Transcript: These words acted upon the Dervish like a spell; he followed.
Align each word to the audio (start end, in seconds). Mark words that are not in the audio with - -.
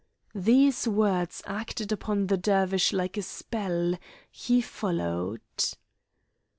These 0.33 0.87
words 0.87 1.43
acted 1.45 1.91
upon 1.91 2.25
the 2.25 2.35
Dervish 2.35 2.91
like 2.91 3.17
a 3.17 3.21
spell; 3.21 3.99
he 4.31 4.59
followed. 4.59 5.43